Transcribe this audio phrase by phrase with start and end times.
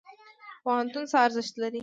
[0.63, 1.79] پوهنتون څه ارزښت لري؟